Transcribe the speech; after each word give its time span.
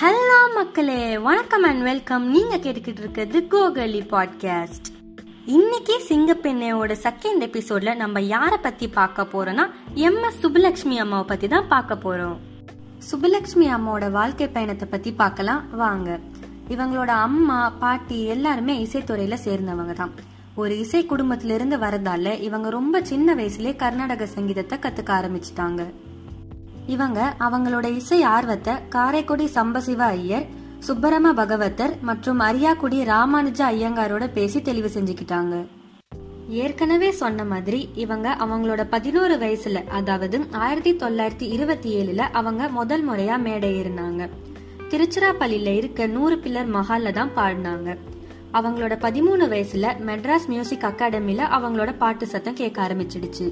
Hello 0.00 0.54
மக்களே 0.54 1.18
வணக்கம் 1.18 1.62
and 1.62 1.82
welcome 1.82 2.30
நீங்க 2.30 2.56
கேட்டுக்கிட்டு 2.56 2.98
இருக்கிறது 2.98 3.46
கோகலி 3.46 4.00
பாட்காஸ்ட் 4.00 4.88
இன்னைக்கு 5.46 6.02
சிங்கப்பெண்ணையோட 6.08 6.94
செகண்ட் 7.02 7.40
எபிசோட்ல 7.40 7.96
நம்ம 7.96 8.20
யாரை 8.20 8.58
பத்தி 8.58 8.88
பார்க்க 8.88 9.22
போறோம்னா 9.22 9.70
எம். 9.94 10.22
எஸ். 10.22 10.46
சுபலட்சுமி 10.46 10.96
அம்மாவை 10.96 11.24
பத்தி 11.26 11.48
தான் 11.48 11.68
பார்க்க 11.68 11.94
போறோம். 11.94 12.36
சுபலட்சுமி 13.10 13.74
அம்மாவோட 13.74 14.10
வாழ்க்கை 14.10 14.48
பயணத்தை 14.48 14.88
பத்தி 14.90 15.12
பார்க்கலாம். 15.12 15.62
வாங்க. 15.70 16.18
இவங்களோட 16.68 17.06
அம்மா 17.06 17.70
பாட்டி 17.70 18.24
எல்லாருமே 18.24 18.84
இசைத்துறையில 18.84 19.36
சேர்ந்தவங்க 19.44 19.92
தான். 19.92 20.10
ஒரு 20.54 20.78
இசை 20.78 21.06
குடும்பத்திலிருந்து 21.06 21.76
வரதால 21.76 22.40
இவங்க 22.40 22.70
ரொம்ப 22.70 23.04
சின்ன 23.04 23.34
வயசுலயே 23.34 23.76
கர்நாடக 23.76 24.26
சங்கீதத்தை 24.26 24.78
கத்துக்க 24.78 25.06
ஆரம்பிச்சிட்டாங்க. 25.06 25.84
இவங்க 26.88 27.34
அவங்களோட 27.40 27.86
இசை 27.94 28.22
ஆர்வத்தை 28.22 28.74
காரைக்குடி 28.88 29.44
சம்பசிவ 29.54 29.98
ஐயர் 29.98 30.46
சுப்பரம 30.86 31.32
பகவத்தர் 31.36 32.00
மற்றும் 32.00 32.38
அரியாக்குடி 32.38 32.98
ராமானுஜ 33.04 33.60
ஐயங்காரோட 33.72 34.32
பேசி 34.32 34.62
தெளிவு 34.62 34.90
செஞ்சுக்கிட்டாங்க. 34.94 35.66
ஏற்கனவே 36.48 37.10
சொன்ன 37.10 37.44
மாதிரி 37.44 37.88
இவங்க 37.94 38.36
அவங்களோட 38.40 38.86
பதினோரு 38.90 39.36
வயசுல 39.36 39.86
அதாவது 39.88 40.46
ஆயிரத்தி 40.50 40.94
தொள்ளாயிரத்தி 40.94 41.48
இருபத்தி 41.56 41.90
ஏழுல 42.02 42.18
அவங்க 42.18 42.68
முதல் 42.68 43.08
முறையா 43.08 43.38
மேடை 43.38 43.72
ஏறினாங்க. 43.80 44.28
திருச்சிராப்பள்ளியில 44.90 45.76
இருக்க 45.76 46.06
நூறு 46.06 46.36
பில்லர் 46.36 46.74
மஹால்ல 46.74 47.12
தான் 47.12 47.36
பாடினாங்க. 47.36 47.96
அவங்களோட 48.52 48.94
பதிமூணு 49.06 49.46
வயசுல 49.54 49.86
மெட்ராஸ் 50.06 50.48
மியூசிக் 50.48 50.84
அகாடமில 50.84 51.40
அவங்களோட 51.56 51.92
பாட்டு 51.96 52.26
சத்தம் 52.26 52.54
கேட்க 52.54 52.88
ஆரம்பிச்சிடுச்சு. 52.88 53.48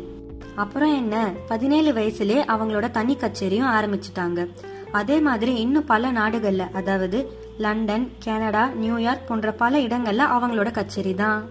அப்புறம் 0.56 0.95
என்ன? 0.96 1.30
பதினேழு 1.48 1.92
வயசுலயே 1.92 2.41
அவங்களோட 2.52 2.91
தனி 2.91 3.16
கச்சேரியும் 3.16 3.73
ஆரம்பிச்சிட்டாங்க. 3.78 4.51
அதே 4.92 5.19
மாதிரி 5.19 5.54
இன்னும் 5.54 5.85
பல 5.85 6.13
நாடுகள்ல 6.13 6.71
அதாவது 6.71 7.30
லண்டன் 7.59 8.10
கனடா 8.24 8.68
நியூயார்க் 8.68 9.29
போன்ற 9.29 9.52
பல 9.52 9.79
இடங்கள்ல 9.79 10.24
அவங்களோட 10.37 10.71
கச்சேரி 10.71 11.15
தான். 11.15 11.43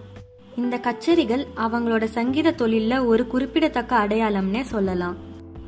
இந்த 0.56 0.76
கச்சேரிகள் 0.76 1.46
அவங்களோட 1.56 2.04
சங்கீத 2.04 2.54
தொழில்ல 2.58 3.06
ஒரு 3.06 3.26
குறிப்பிடத்தக்க 3.26 3.96
அடையாளம்னே 3.96 4.62
சொல்லலாம். 4.62 5.16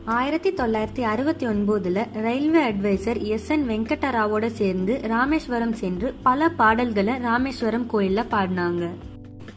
ஆயிரத்தி 0.05 0.51
தொள்ளாயிரத்தி 0.53 1.01
அறுபத்தி 1.01 1.47
ஒன்பதுல 1.47 2.21
ரயில்வே 2.23 2.73
அட்வைசர் 2.73 3.23
எஸ் 3.23 3.49
என் 3.49 3.69
வெங்கடராவோட 3.69 4.47
சேர்ந்து 4.47 5.01
ராமேஸ்வரம் 5.05 5.73
சென்று 5.73 6.15
பல 6.23 6.49
பாடல்களை 6.49 7.19
ராமேஸ்வரம் 7.19 7.91
கோயில்ல 7.93 8.25
பாடினாங்க. 8.31 8.89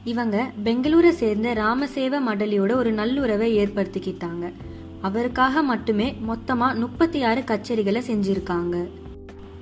இவங்க 0.03 0.51
பெங்களூரை 0.63 1.09
சேர்ந்த 1.09 1.53
ராமசேவ 1.53 2.19
மடலியோட 2.27 2.73
ஒரு 2.73 2.91
நல்லுறவை 2.91 3.57
ஏற்படுத்திக்கிட்டாங்க. 3.57 4.53
அவருக்காக 5.01 5.61
மட்டுமே 5.61 6.15
மொத்தமா 6.27 6.75
முப்பத்தி 6.75 7.23
ஆறு 7.23 7.41
கச்சேரிகளை 7.41 8.01
செஞ்சிருக்காங்க. 8.07 8.89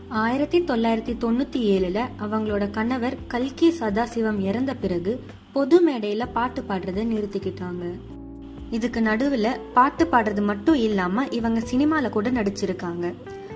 ஆயிரத்தி 0.08 0.62
தொள்ளாயிரத்தி 0.62 1.16
தொண்ணூத்தி 1.24 1.56
ஏழுல 1.56 2.06
அவங்களோட 2.20 2.70
கணவர் 2.70 3.18
கல்கி 3.28 3.70
சதாசிவம் 3.80 4.40
இறந்த 4.40 4.74
பிறகு 4.74 5.24
பொது 5.54 5.90
மேடையில 5.90 6.28
பாட்டு 6.34 6.64
பாடுறதை 6.70 7.06
நிறுத்திக்கிட்டாங்க. 7.06 7.92
இதுக்கு 8.72 9.00
நடுவுல 9.00 9.60
பாட்டு 9.74 10.08
பாடுறது 10.12 10.42
மட்டும் 10.42 10.76
இல்லாம 10.76 11.28
இவங்க 11.30 11.60
சினிமால 11.60 12.10
கூட 12.10 12.32
நடிச்சிருக்காங்க. 12.32 13.14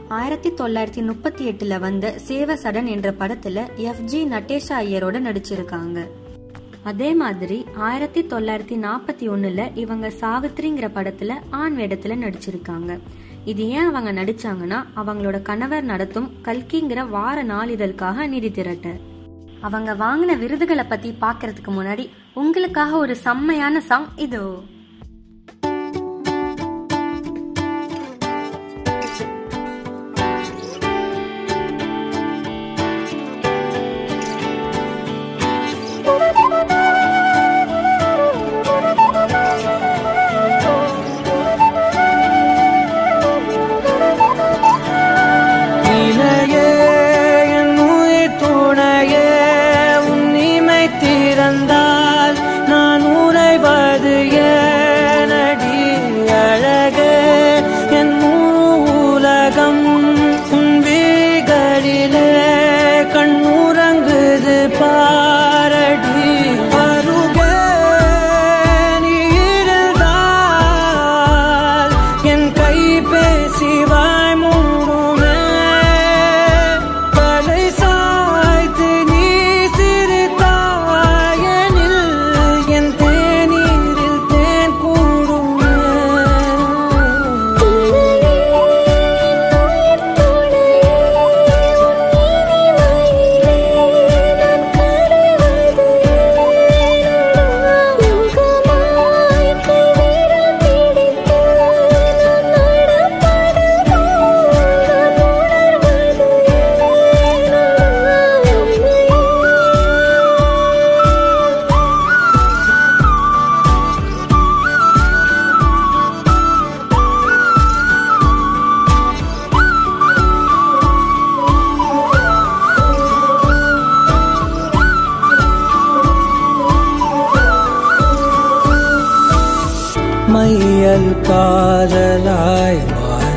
ஆயிரத்தி 0.07 0.49
தொள்ளாயிரத்தி 0.49 1.05
முப்பத்தி 1.05 1.49
எட்டுல 1.49 1.79
வந்த 1.79 2.13
சேவ 2.17 2.55
சடன் 2.55 2.85
என்ற 2.85 3.11
படத்துல 3.11 3.75
எஃப் 3.75 4.01
ஜி 4.01 4.25
நட்டேஷா 4.25 4.69
ஐயரோட 4.69 5.19
நடிச்சிருக்காங்க. 5.19 6.07
அதே 6.83 7.13
மாதிரி 7.13 7.65
ஆயிரத்தி 7.75 8.21
தொள்ளாயிரத்தி 8.21 8.77
நாற்பத்தி 8.85 9.27
ஒண்ணுல 9.27 9.77
இவங்க 9.77 10.07
சாவித்ரிங்கிற 10.07 10.87
படத்துல 10.95 11.33
ஆண் 11.49 11.79
வேடத்துல 11.79 12.17
நடிச்சிருக்காங்க. 12.25 12.99
இது 13.45 13.69
ஏன் 13.69 13.93
அவங்க 13.93 14.23
நடிச்சாங்கன்னா 14.23 14.83
அவங்களோட 14.95 15.41
கணவர் 15.41 15.83
நடத்தும் 15.83 16.31
கல்கிங்கிற 16.43 17.09
வார 17.09 17.43
நாளிதழுக்காக 17.43 18.27
நிதி 18.27 18.51
திரட்ட. 18.51 18.93
அவங்க 19.61 19.93
வாங்கின 19.93 20.37
விருதுகளை 20.37 20.83
பத்தி 20.83 21.15
பாக்குறதுக்கு 21.21 21.67
முன்னாடி 21.67 22.09
உங்களுக்காக 22.33 22.97
ஒரு 22.97 23.15
செம்மையான 23.15 23.81
சாங் 23.81 24.07
இதோ. 24.15 24.63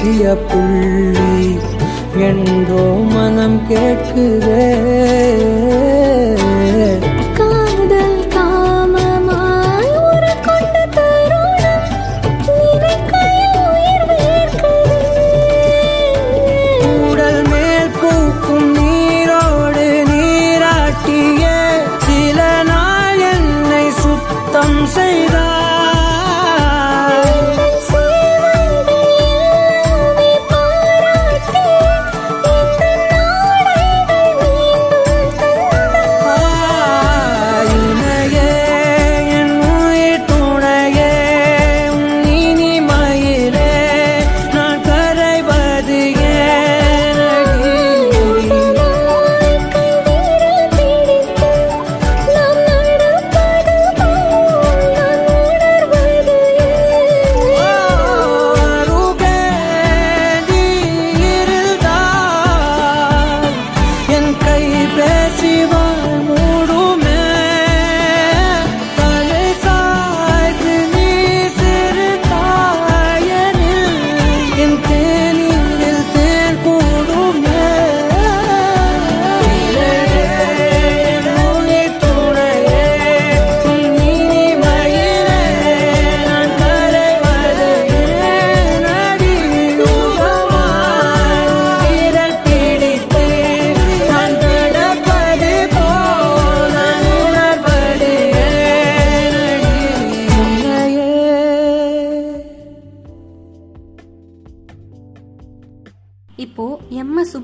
மாறிய 0.06 0.32
புள்ளி 0.48 1.38
என்றோ 2.26 2.84
மனம் 3.12 3.56
கேட்குதே. 3.68 4.66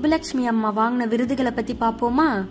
சுப்புலட்சுமி 0.03 0.45
அம்மா 0.45 0.77
வாங்கின 0.77 1.07
விருதுகளை 1.07 1.51
பத்தி 1.51 1.73
பாப்போமா? 1.73 2.45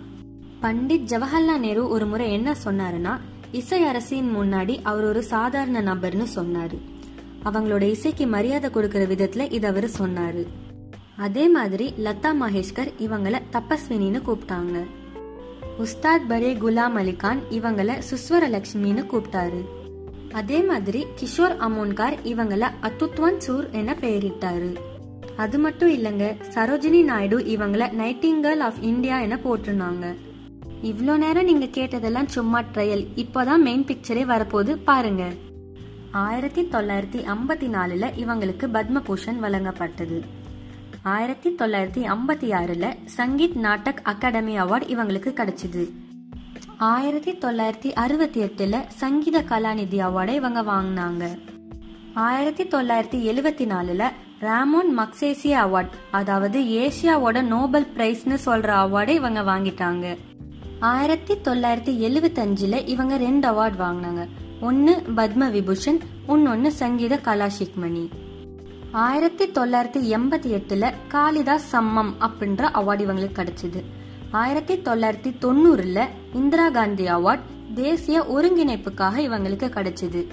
பண்டிட் 0.61 1.05
ஜவஹர்லால் 1.05 1.57
நேரு 1.57 1.87
ஒரு 1.87 2.05
முறை 2.05 2.31
என்ன 2.31 2.55
சொன்னாருன்னா 2.63 3.17
இசை 3.51 3.83
அரசின் 3.83 4.35
முன்னாடி 4.35 4.79
அவர் 4.83 5.03
ஒரு 5.03 5.23
சாதாரண 5.23 5.81
நபர்னு 5.81 6.25
சொன்னாரு. 6.35 6.77
அவங்களோட 7.45 7.81
இசைக்கு 7.81 8.27
மரியாதை 8.27 8.69
கொடுக்கற 8.69 9.05
விதத்துல 9.07 9.51
இத 9.51 9.67
அவர் 9.67 9.89
சொன்னாரு. 9.99 10.45
அதே 11.17 11.49
மாதிரி 11.49 11.93
லதா 11.97 12.33
மகேஷ்கர் 12.41 12.93
இவங்கள 12.99 13.39
தபஸ்வினின்னு 13.51 14.21
கூப்பிட்டாங்க. 14.27 14.85
உஸ்தாத் 15.79 16.25
பரே 16.29 16.57
குலாம் 16.57 16.97
அலிகான் 16.97 17.39
இவங்கள 17.49 18.01
சுஸ்வர 18.09 18.47
லட்சுமின்னு 18.49 19.05
கூப்பிட்டாரு. 19.11 19.65
அதே 20.31 20.61
மாதிரி 20.61 21.05
கிஷோர் 21.21 21.57
அமோன்கார் 21.59 22.15
இவங்கள 22.23 22.69
அத்துத்வான் 22.81 23.37
சூர் 23.37 23.69
என 23.71 23.97
பெயரிட்டாரு. 24.01 24.75
அது 25.37 25.59
மட்டும் 25.59 25.89
இல்லைங்க 25.89 26.41
சரோஜினி 26.53 27.03
நாயுடு 27.03 27.37
இவங்கள 27.37 27.89
நைட்டிங்கல் 27.99 28.59
ஆஃப் 28.59 28.79
இந்தியா 28.81 29.19
என 29.19 29.35
போட்டிருந்தாங்க. 29.35 30.15
இவ்வளோ 30.83 31.17
நேரம் 31.17 31.43
நீங்க 31.43 31.65
கேட்டதெல்லாம் 31.65 32.25
சும்மா 32.25 32.61
ட்ரையல் 32.61 33.07
இப்போதான் 33.15 33.57
மெயின் 33.57 33.83
பிக்சரே 33.83 34.23
வரப்போகுது 34.23 34.75
பாருங்க. 34.83 35.29
ஆயிரத்தி 36.11 36.61
தொள்ளாயிரத்தி 36.61 37.25
ஐம்பத்தி 37.25 37.67
நாலுல 37.67 38.11
இவங்களுக்கு 38.17 38.67
பத்மபூஷன் 38.73 39.39
வழங்கப்பட்டது. 39.41 40.21
ஆயிரத்தி 41.03 41.49
தொள்ளாயிரத்தி 41.49 42.07
ஐம்பத்தி 42.07 42.49
ஆறுல 42.51 42.93
சங்கீத் 43.17 43.55
நாட்டக் 43.55 43.99
அகாடமி 44.03 44.59
அவார்டு 44.59 44.95
இவங்களுக்கு 44.95 45.33
கிடைச்சது. 45.33 45.89
ஆயிரத்தி 46.77 47.31
தொள்ளாயிரத்தி 47.31 47.93
அறுபத்தி 47.93 48.41
எட்டுல 48.41 48.87
சங்கீத 48.87 49.41
கலாநிதி 49.41 49.97
அவார்டை 49.97 50.33
இவங்க 50.33 50.61
வாங்கினாங்க. 50.61 51.39
ஆயிரத்தி 52.13 52.63
தொள்ளாயிரத்தி 52.63 53.29
எழுவத்தி 53.31 53.65
நாலுல 53.65 54.09
ராமோன் 54.43 54.89
மக்சேசியா 54.97 55.57
அவார்ட் 55.65 55.93
அதாவது 56.11 56.61
ஏசியாவோட 56.61 57.41
நோபல் 57.41 57.87
பிரைஸ்னு 57.97 58.37
சொல்ற 58.45 58.69
அவார்டை 58.83 59.07
இவங்க 59.07 59.41
வாங்கிட்டாங்க. 59.41 60.17
ஆயிரத்தி 60.79 61.33
தொள்ளாயிரத்தி 61.33 61.93
எழுவத்தஞ்சில் 62.07 62.87
இவங்க 62.87 63.17
ரெண்டு 63.17 63.47
அவார்ட் 63.49 63.77
வாங்கினாங்க. 63.79 64.27
ஒன்னு 64.61 65.03
பத்ம 65.15 65.51
விபூஷன் 65.51 65.99
இன்னொன்னு 66.27 66.67
சங்கீத 66.67 67.19
கலாஷிக்மணி 67.23 68.09
ஆயிரத்தி 68.91 69.47
தொள்ளாயிரத்தி 69.47 70.01
எண்பத்தி 70.17 70.49
எட்டுல 70.59 70.93
காளிதாஸ் 71.07 71.75
சம்மம் 71.75 72.13
அப்படின்ற 72.19 72.63
அவார்டு 72.79 73.05
இவங்களுக்கு 73.05 73.39
கிடைச்சது. 73.39 73.83
ஆயிரத்தி 74.31 74.75
தொள்ளாயிரத்தி 74.75 75.33
தொண்ணூறுல 75.41 76.07
இந்திரா 76.33 76.69
காந்தி 76.69 77.05
அவார்ட் 77.05 77.49
தேசிய 77.73 78.25
ஒருங்கிணைப்புக்காக 78.35 79.17
இவங்களுக்கு 79.27 79.69
கிடைச்சது. 79.77 80.27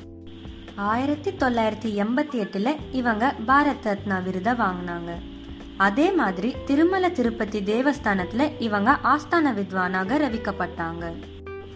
ஆயிரத்தி 0.81 1.31
தொள்ளாயிரத்தி 1.31 2.05
எண்பத்தி 2.05 2.35
எட்டில் 2.35 2.77
இவங்க 2.93 3.35
பாரத் 3.47 3.83
ரத்னா 3.83 4.19
விருதை 4.19 4.53
வாங்கினாங்க. 4.53 5.11
அதே 5.77 6.13
மாதிரி 6.13 6.55
திருமல 6.67 7.13
திருப்பதி 7.13 7.61
தேவஸ்தானத்தில் 7.61 8.51
இவங்க 8.59 8.99
ஆஸ்தான 9.05 9.53
வித்வானாக 9.53 10.19
ரவிக்கப்பட்டாங்க. 10.19 11.25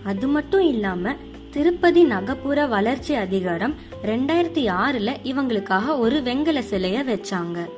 அது 0.04 0.26
மட்டும் 0.26 0.60
இல்லாமல் 0.60 1.16
திருப்பதி 1.50 2.04
நகப்புற 2.04 2.66
வளர்ச்சி 2.66 3.14
அதிகாரம் 3.14 3.74
ரெண்டாயிரத்தி 4.04 4.64
ஆறுல 4.70 5.16
இவங்களுக்காக 5.22 5.98
ஒரு 5.98 6.20
வெங்கல 6.24 6.62
சிலைய 6.70 7.04
வச்சாங்க. 7.04 7.68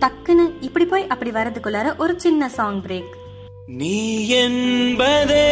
டக்குன்னு 0.00 0.52
இப்படி 0.60 0.84
போய் 0.84 1.06
அப்படி 1.06 1.30
வரதுக்குள்ளார 1.30 1.96
ஒரு 1.96 2.20
சின்ன 2.20 2.48
சாங் 2.48 2.82
பிரேக் 2.82 3.12
நீ 3.66 4.28
என்பதே 4.28 5.51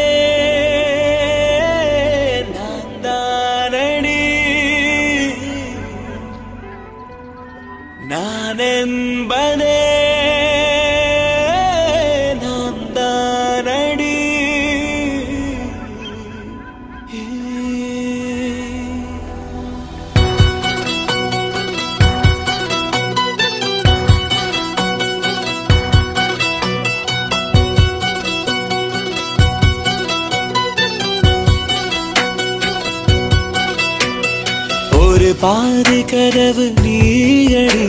பாதி 35.40 36.00
கதவு 36.04 36.64
நீயடி 36.82 37.86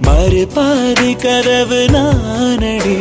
மறு 0.00 0.46
பாதி 0.54 1.12
கதவு 1.14 1.80
நானடி. 1.92 2.96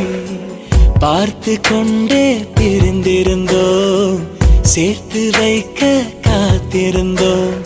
பார்த்து 1.00 1.60
கொண்டே 1.62 2.26
பிரிந்திருந்தோம் 2.60 4.20
சேர்த்து 4.62 5.30
வைக்க 5.40 6.04
காத்திருந்தோம். 6.28 7.61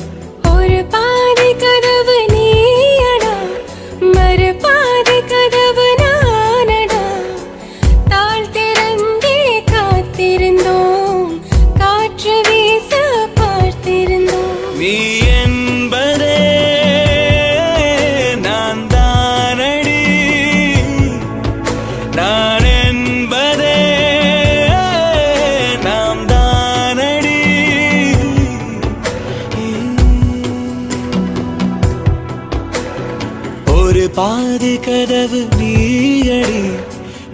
பாதி 34.13 34.75
கதவு 34.77 35.39
நீயடி 35.57 36.63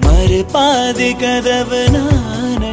மறு 0.05 0.41
பாதி 0.53 1.09
கதவு 1.13 1.81
நானடி. 1.95 2.70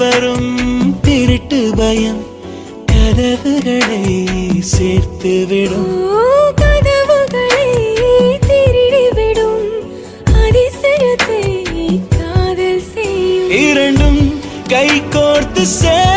வரும் 0.00 0.50
திருட்டு 1.00 1.58
பயம் 1.76 2.20
கதவுகளை 2.86 4.02
சேர்த்து 4.72 5.32
விடும் 5.50 5.94
கதவுகளை 6.60 7.68
திருடிவிடும். 8.48 9.64
அதிசயத்தை 10.42 11.42
காதல் 12.18 12.84
செய்யும். 12.92 13.50
இரண்டும் 13.62 14.22
கை 14.68 14.88
கோர்த்து 15.14 15.64
சேர்ந்தது 15.72 16.07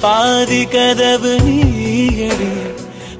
பாதி 0.00 0.64
கதவு 0.64 1.32
நீயடி 1.44 2.50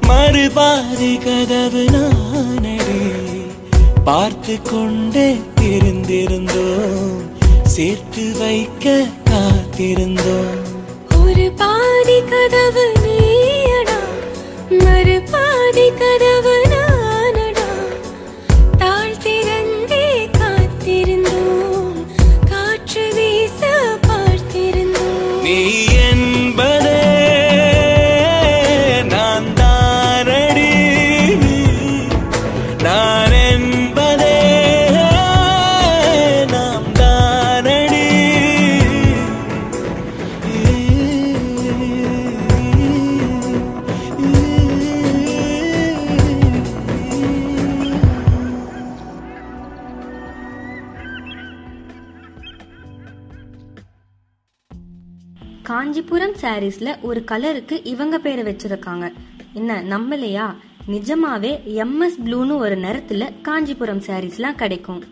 மறு 0.07 0.51
பாதி 0.51 1.19
கதவு 1.25 1.83
நானடி. 1.91 3.01
பார்த்து 4.05 4.63
கொண்டே 4.63 5.29
இருந்திருந்தோம் 5.63 7.21
சேர்த்து 7.65 8.33
வைக்க 8.39 8.87
காத்திருந்தோம். 9.31 10.61
ஒரு 11.23 11.51
பாதி 11.57 12.19
கதவு 12.31 12.85
நீயடா 13.05 13.99
மறு 14.85 15.21
பாதி 15.33 15.89
கதவு 16.01 16.57
காஞ்சிபுரம் 55.83 56.33
சாரீஸ்ல 56.33 57.01
ஒரு 57.01 57.25
கலருக்கு 57.31 57.81
இவங்க 57.85 58.19
பேரை 58.19 58.55
வச்சிருக்காங்க. 58.55 59.13
என்ன 59.55 59.83
நம்மளையா? 59.83 60.55
நிஜமாவே 60.89 61.63
எம்எஸ் 61.65 62.19
ப்ளூன்னு 62.25 62.57
ஒரு 62.57 62.79
நிறத்துல 62.79 63.41
காஞ்சிபுரம் 63.41 64.01
சாரீஸ்லாம் 64.01 64.55
கிடைக்கும். 64.55 65.05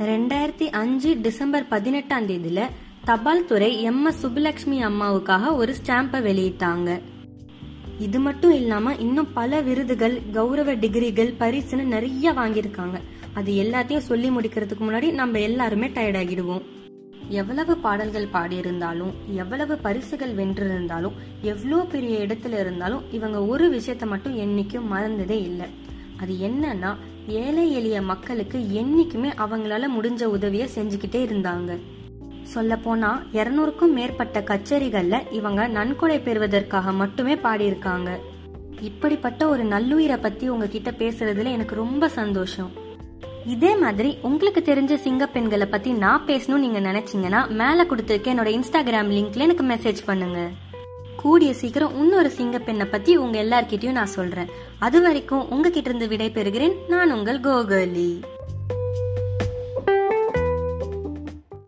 ரெண்டாயிரத்தி 0.00 0.70
அஞ்சு 0.70 1.18
டிசம்பர் 1.22 1.68
பதினெட்டாம் 1.68 2.26
தேதியில 2.26 2.66
தபால் 3.04 3.44
துறை 3.44 3.90
எம்எஸ் 3.90 4.26
சுப்புலட்சுமி 4.26 4.84
அம்மாவுக்காக 4.84 5.54
ஒரு 5.54 5.74
ஸ்டாம்பை 5.86 6.20
வெளியிட்டாங்க. 6.28 7.00
இது 7.98 8.18
மட்டும் 8.18 8.52
இல்லாம 8.52 8.94
இன்னும் 8.94 9.32
பல 9.32 9.60
விருதுகள் 9.60 10.20
கௌரவ 10.32 10.74
டிகிரிகள் 10.74 11.34
பரிசுன்னு 11.40 11.82
நிறைய 11.82 12.32
வாங்கியிருக்காங்க. 12.32 13.00
அது 13.34 13.52
எல்லாத்தையும் 13.52 14.06
சொல்லி 14.10 14.28
முடிக்கிறதுக்கு 14.28 14.84
முன்னாடி 14.90 15.12
நம்ம 15.12 15.40
எல்லாருமே 15.40 15.86
டயர்ட் 15.86 16.20
ஆகிடுவோம். 16.22 16.62
எவ்வளவு 17.30 17.76
பாடல்கள் 17.76 18.28
பாடியிருந்தாலும் 18.32 19.12
எவ்வளவு 19.26 19.76
பரிசுகள் 19.76 20.34
வென்றிருந்தாலும் 20.34 21.12
எவ்வளோ 21.40 21.76
பெரிய 21.76 22.18
இடத்துல 22.18 22.60
இருந்தாலும் 22.60 23.02
இவங்க 23.10 23.44
ஒரு 23.44 23.78
விஷயத்த 23.78 24.06
மட்டும் 24.06 24.38
என்னைக்கும் 24.38 24.88
மறந்ததே 24.92 25.38
இல்லை. 25.40 25.66
அது 26.20 26.32
என்னன்னா 26.32 26.96
ஏழை 27.26 27.72
எளிய 27.72 28.02
மக்களுக்கு 28.02 28.58
என்னைக்குமே 28.58 29.30
அவங்களால 29.38 29.84
முடிஞ்ச 29.98 30.24
உதவியை 30.24 30.68
செஞ்சுக்கிட்டே 30.74 31.20
இருந்தாங்க. 31.26 31.78
சொல்ல 32.42 32.76
போனா 32.76 33.22
இருநூறுக்கும் 33.32 33.92
மேற்பட்ட 33.92 34.40
கச்சேரிகள்ல 34.40 35.32
இவங்க 35.32 35.66
நன்கொடை 35.66 36.18
பெறுவதற்காக 36.18 36.92
மட்டுமே 36.92 37.34
பாடியிருக்காங்க. 37.34 38.10
இப்படிப்பட்ட 38.80 39.48
ஒரு 39.48 39.64
நல்லுயிரை 39.64 40.18
பத்தி 40.20 40.48
உங்ககிட்ட 40.48 40.90
பேசுறதுல 40.90 41.52
எனக்கு 41.52 41.74
ரொம்ப 41.74 42.08
சந்தோஷம். 42.08 42.79
இதே 43.46 43.76
மாதிரி 43.76 44.18
உங்களுக்கு 44.22 44.60
தெரிஞ்ச 44.60 44.94
சிங்க 44.94 45.26
பெண்களை 45.26 45.66
பத்தி 45.66 45.92
நான் 45.92 46.26
பேசணும்னு 46.26 46.56
நீங்க 46.56 46.80
நினைச்சீங்கன்னா 46.80 47.48
மேல 47.48 47.84
கொடுத்துருக்க 47.84 48.32
என்னோட 48.32 48.50
இன்ஸ்டாகிராம் 48.56 49.12
லிங்க்ல 49.16 49.36
எனக்கு 49.36 49.64
மெசேஜ் 49.64 49.96
பண்ணுங்க. 50.06 50.48
கூடிய 51.16 51.54
சீக்கிரம் 51.54 51.96
இன்னொரு 51.96 52.30
சிங்க 52.30 52.58
பெண்ணை 52.58 52.86
பத்தி 52.86 53.16
உங்க 53.16 53.42
எல்லார்கிட்டயும் 53.42 53.90
நான் 53.90 54.06
சொல்றேன். 54.06 54.46
அது 54.78 55.02
வரைக்கும் 55.02 55.50
உங்ககிட்ட 55.50 55.88
இருந்து 55.88 56.08
விடை 56.08 56.30
பெறுகிறேன் 56.34 56.76
நான் 56.88 57.12
உங்கள் 57.12 57.40
கோகலி. 57.40 58.20